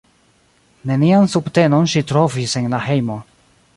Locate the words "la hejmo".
2.75-3.19